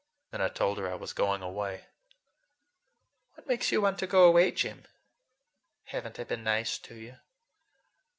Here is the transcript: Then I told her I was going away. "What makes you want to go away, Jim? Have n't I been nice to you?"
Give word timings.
Then 0.31 0.41
I 0.41 0.47
told 0.49 0.79
her 0.79 0.89
I 0.91 0.95
was 0.95 1.13
going 1.13 1.43
away. 1.43 1.85
"What 3.35 3.45
makes 3.45 3.71
you 3.71 3.81
want 3.81 3.99
to 3.99 4.07
go 4.07 4.23
away, 4.27 4.49
Jim? 4.51 4.85
Have 5.83 6.07
n't 6.07 6.19
I 6.19 6.23
been 6.23 6.43
nice 6.43 6.79
to 6.79 6.95
you?" 6.95 7.19